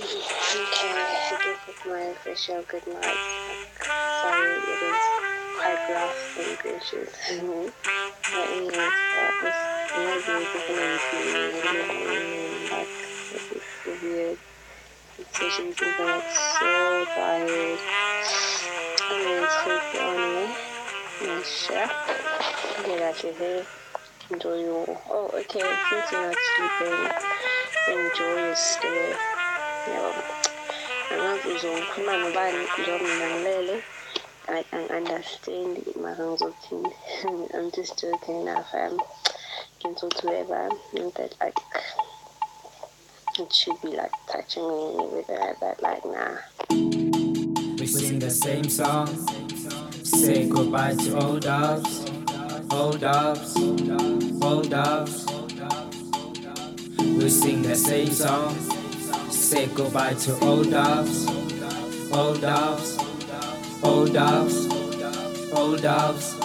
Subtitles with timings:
[0.00, 3.18] I give it my official good night.
[3.82, 5.04] Sorry, it was
[5.58, 7.10] quite rough and gracious.
[7.26, 9.58] but anyways, that was
[9.98, 11.34] maybe different and
[12.70, 12.86] like
[13.32, 14.38] this is so weird.
[15.32, 17.78] Since I'm like so tired.
[19.10, 20.54] Anyways, hope you're on.
[21.26, 21.90] Nice chef.
[22.86, 23.66] Get out your hair.
[24.30, 25.58] Enjoy your oh okay,
[25.90, 26.98] since you're not sleeping,
[27.88, 29.37] enjoy your stay.
[34.50, 36.92] I can understand mara ngizothini
[37.54, 38.98] I'm just joking now fam
[39.80, 40.70] can talk to whoever
[41.16, 41.58] that like
[43.38, 46.38] it should be like touching me like that like nah
[47.78, 49.06] We sing the same song.
[50.02, 52.10] Say goodbye to old dogs,
[52.72, 53.56] old dogs,
[54.42, 55.26] old dogs.
[56.98, 58.77] We sing the same song.
[59.48, 62.98] Say goodbye to old dogs, old dogs,
[63.82, 64.68] old dogs,
[65.54, 66.36] old dogs.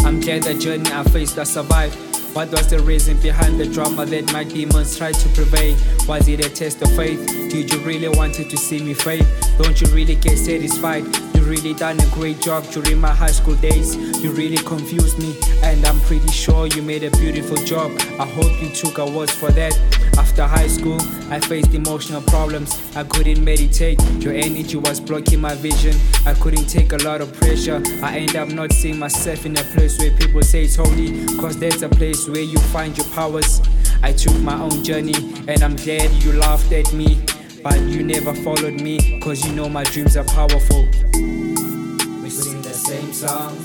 [0.00, 1.94] I'm glad the journey I faced, I survived.
[2.36, 5.74] What was the reason behind the drama that my demons tried to prevail?
[6.06, 7.26] Was it a test of faith?
[7.50, 9.24] Did you really wanted to see me fail?
[9.56, 11.29] Don't you really get satisfied?
[11.50, 13.96] You really done a great job during my high school days.
[14.22, 15.34] You really confused me,
[15.64, 17.90] and I'm pretty sure you made a beautiful job.
[18.20, 19.76] I hope you took awards for that.
[20.16, 22.78] After high school, I faced emotional problems.
[22.94, 24.00] I couldn't meditate.
[24.20, 25.96] Your energy was blocking my vision.
[26.24, 27.82] I couldn't take a lot of pressure.
[28.00, 31.58] I end up not seeing myself in a place where people say it's holy, cause
[31.58, 33.60] there's a place where you find your powers.
[34.04, 35.16] I took my own journey,
[35.48, 37.20] and I'm glad you laughed at me.
[37.62, 40.86] But you never followed me, cause you know my dreams are powerful.
[41.12, 43.58] We sing the same song.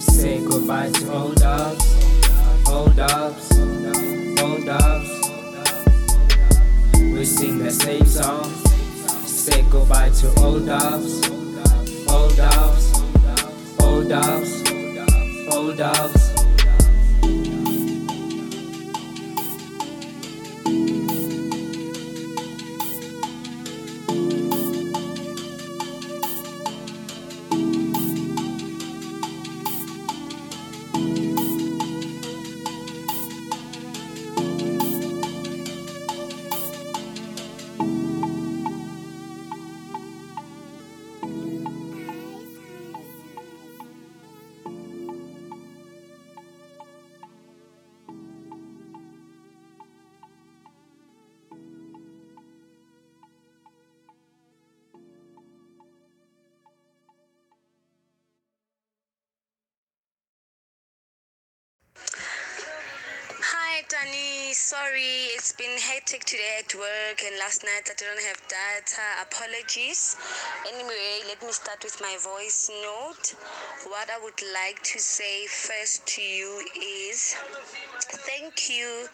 [0.00, 3.52] Say goodbye to old dogs, old dogs,
[4.40, 5.10] old dogs.
[6.94, 8.50] We sing the same song.
[9.26, 11.28] Say goodbye to old dogs,
[63.92, 64.54] Danny.
[64.54, 69.04] Sorry, it's been hectic today at work, and last night I didn't have data.
[69.20, 70.16] Apologies.
[70.72, 73.36] Anyway, let me start with my voice note.
[73.84, 77.36] What I would like to say first to you is
[78.24, 79.08] thank you.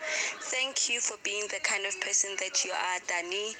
[0.55, 3.59] Thank you for being the kind of person that you are, Danny.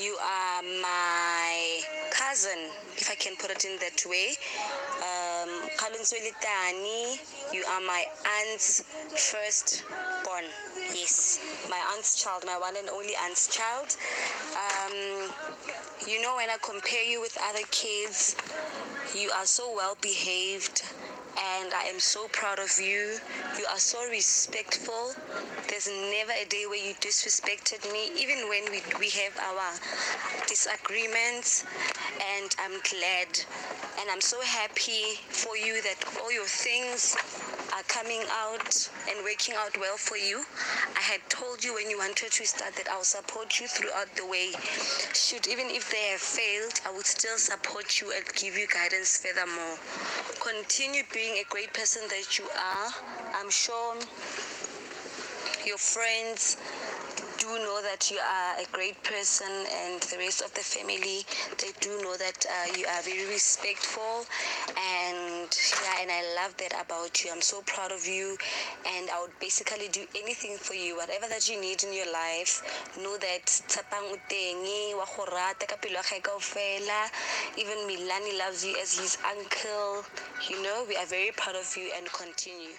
[0.00, 4.32] You are my cousin, if I can put it in that way.
[5.04, 5.13] Um,
[5.76, 7.18] Kalunzweli Dani,
[7.52, 8.04] you are my
[8.38, 8.82] aunt's
[9.16, 9.84] first
[10.24, 10.44] born.
[10.94, 13.96] Yes, my aunt's child, my one and only aunt's child.
[14.54, 15.30] Um,
[16.06, 18.36] you know, when I compare you with other kids,
[19.14, 20.82] you are so well behaved
[21.36, 23.18] and I am so proud of you.
[23.58, 25.14] You are so respectful.
[25.68, 29.72] There's never a day where you disrespected me, even when we, we have our
[30.46, 31.64] disagreements.
[32.36, 33.40] And I'm glad
[34.00, 37.16] and I'm so happy for you that all your things
[37.74, 40.44] are coming out and working out well for you.
[40.96, 44.26] I had told you when you wanted to start that I'll support you throughout the
[44.26, 44.52] way.
[45.12, 49.18] Should even if they have failed, I would still support you and give you guidance
[49.18, 49.76] furthermore.
[50.38, 52.90] Continue being a great person that you are.
[53.34, 53.96] I'm sure
[55.66, 56.56] your friends
[57.44, 59.52] do know that you are a great person
[59.84, 61.20] and the rest of the family
[61.60, 64.24] they do know that uh, you are very respectful
[64.80, 65.52] and
[65.84, 67.28] yeah and i love that about you.
[67.30, 68.38] I'm so proud of you
[68.88, 70.96] and i would basically do anything for you.
[70.96, 72.64] Whatever that you need in your life
[72.96, 73.44] know that
[76.24, 77.10] kaofela.
[77.58, 80.02] Even milani loves you as his uncle.
[80.48, 82.72] You know we are very proud of you and continue